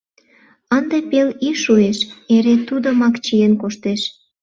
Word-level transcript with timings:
Ынде 0.77 0.97
пел 1.09 1.29
ий 1.47 1.55
шуэш, 1.63 1.99
эре 2.35 2.55
тудымак 2.67 3.15
чиен 3.25 3.53
коштеш. 3.61 4.01